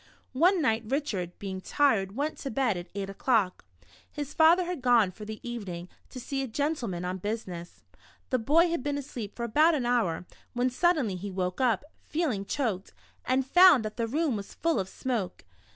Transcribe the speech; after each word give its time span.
One 0.33 0.63
night 0.63 0.81
Richard, 0.87 1.37
being 1.37 1.61
tired, 1.61 2.15
went 2.15 2.39
to 2.39 2.49
bed 2.49 2.75
at 2.75 2.89
eight 2.95 3.07
o'clock. 3.07 3.63
His 4.11 4.33
father 4.33 4.63
had 4.65 4.81
gone 4.81 5.11
for 5.11 5.25
the 5.25 5.39
evening, 5.47 5.89
to 6.09 6.19
see 6.19 6.41
a 6.41 6.47
gentle 6.47 6.87
man 6.87 7.05
on 7.05 7.19
business. 7.19 7.83
The 8.31 8.39
boy 8.39 8.71
had 8.71 8.81
been 8.81 8.97
asleep 8.97 9.35
for 9.35 9.43
about 9.43 9.75
an 9.75 9.85
hour, 9.85 10.25
when 10.53 10.71
suddenly 10.71 11.17
he 11.17 11.29
woke 11.29 11.61
up, 11.61 11.85
feeling 12.01 12.45
choked, 12.45 12.93
and 13.25 13.45
found 13.45 13.85
that 13.85 13.97
the 13.97 14.07
room 14.07 14.35
was 14.35 14.55
full 14.55 14.79
of 14.79 14.89
smoke 14.89 15.43